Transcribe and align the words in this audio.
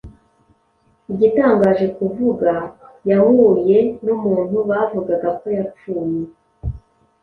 Igitangaje 1.13 1.85
kuvuga, 1.97 2.51
yahuye 3.09 3.77
numuntu 4.03 4.57
bavugaga 4.69 5.29
ko 5.39 5.45
yapfuye. 5.57 6.21